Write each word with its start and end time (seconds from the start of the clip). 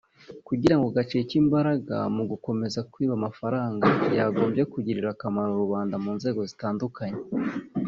kugirango 0.47 0.87
gacike 0.95 1.33
imbaraga 1.43 1.95
mu 2.15 2.23
gukomeza 2.31 2.79
kwiba 2.91 3.13
amafranga 3.19 3.87
yagombye 4.17 4.63
kugirira 4.73 5.07
akamaro 5.11 5.51
rubanda 5.63 5.95
mu 6.03 6.11
nzego 6.17 6.39
zitandukanye 6.49 7.19